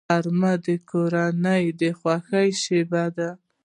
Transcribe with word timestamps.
غرمه 0.07 0.53
د 0.65 0.67
کورنۍ 0.89 1.63
د 1.81 1.83
خوښۍ 1.99 2.49
شیبه 2.63 3.03
ده 3.17 3.29